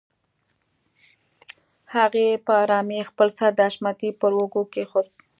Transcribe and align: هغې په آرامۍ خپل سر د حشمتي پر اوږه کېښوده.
هغې 1.95 2.27
په 2.45 2.51
آرامۍ 2.63 2.99
خپل 3.09 3.27
سر 3.37 3.51
د 3.57 3.59
حشمتي 3.67 4.09
پر 4.19 4.31
اوږه 4.39 4.63
کېښوده. 4.73 5.11